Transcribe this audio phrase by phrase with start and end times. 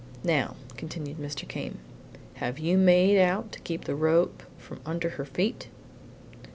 [0.23, 1.47] "Now," continued Mr.
[1.47, 1.77] Came,
[2.37, 5.67] "have you made out to keep the rope from under her feet?"